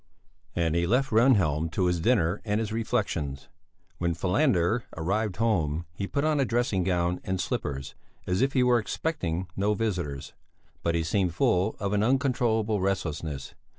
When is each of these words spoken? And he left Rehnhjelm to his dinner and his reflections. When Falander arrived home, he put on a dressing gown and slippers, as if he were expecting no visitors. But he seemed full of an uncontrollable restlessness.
And 0.55 0.73
he 0.73 0.87
left 0.87 1.11
Rehnhjelm 1.11 1.69
to 1.73 1.85
his 1.85 1.99
dinner 1.99 2.41
and 2.43 2.59
his 2.59 2.71
reflections. 2.73 3.49
When 3.99 4.15
Falander 4.15 4.81
arrived 4.97 5.35
home, 5.35 5.85
he 5.93 6.07
put 6.07 6.23
on 6.25 6.39
a 6.39 6.43
dressing 6.43 6.81
gown 6.83 7.21
and 7.23 7.39
slippers, 7.39 7.93
as 8.25 8.41
if 8.41 8.53
he 8.53 8.63
were 8.63 8.79
expecting 8.79 9.45
no 9.55 9.75
visitors. 9.75 10.33
But 10.81 10.95
he 10.95 11.03
seemed 11.03 11.35
full 11.35 11.75
of 11.79 11.93
an 11.93 12.01
uncontrollable 12.01 12.81
restlessness. 12.81 13.53